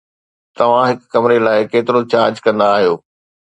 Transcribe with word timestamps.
توهان 0.57 0.85
هڪ 0.89 0.99
ڪمري 1.13 1.37
لاء 1.45 1.59
ڪيترو 1.71 2.01
چارج 2.11 2.35
ڪندا 2.45 2.67
آهيو؟ 2.79 2.93